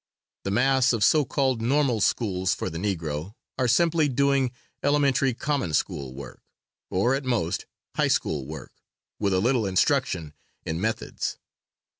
The 0.45 0.49
mass 0.49 0.93
of 0.93 1.03
so 1.03 1.23
called 1.25 1.61
"normal" 1.61 2.01
schools 2.01 2.55
for 2.55 2.71
the 2.71 2.79
Negro, 2.79 3.35
are 3.59 3.67
simply 3.67 4.09
doing 4.09 4.51
elementary 4.81 5.35
common 5.35 5.75
school 5.75 6.15
work, 6.15 6.41
or, 6.89 7.13
at 7.13 7.23
most, 7.23 7.67
high 7.95 8.07
school 8.07 8.47
work, 8.47 8.71
with 9.19 9.31
a 9.31 9.39
little 9.39 9.67
instruction 9.67 10.33
in 10.65 10.81
methods. 10.81 11.37